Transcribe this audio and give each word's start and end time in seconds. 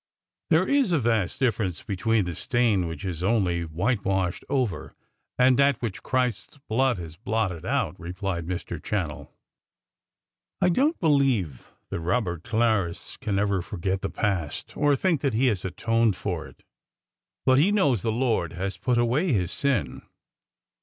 "There 0.49 0.67
is 0.67 0.91
a 0.91 0.97
vast 0.97 1.39
difference 1.39 1.83
between 1.83 2.25
the 2.25 2.33
stain 2.33 2.87
which 2.87 3.05
is 3.05 3.21
only 3.23 3.61
whitewashed 3.65 4.43
over, 4.49 4.95
and 5.37 5.59
that 5.59 5.79
which 5.79 6.01
Christ's 6.01 6.57
blood 6.67 6.97
has 6.97 7.17
blotted 7.17 7.67
out," 7.67 7.99
replied 7.99 8.47
Mr. 8.47 8.81
Channell. 8.81 9.29
"I 10.59 10.69
don't 10.69 10.99
believe 10.99 11.67
that 11.91 11.99
Robert 11.99 12.43
Clarris 12.43 13.15
can 13.17 13.37
ever 13.37 13.61
forget 13.61 14.01
the 14.01 14.09
past, 14.09 14.75
or 14.75 14.95
think 14.95 15.21
that 15.21 15.35
he 15.35 15.45
has 15.49 15.63
atoned 15.63 16.15
for 16.15 16.47
it. 16.47 16.63
But 17.45 17.59
he 17.59 17.71
knows 17.71 18.01
that 18.01 18.09
the 18.09 18.15
Lord 18.15 18.53
has 18.53 18.79
put 18.79 18.97
away 18.97 19.31
his 19.33 19.51
sin." 19.51 20.01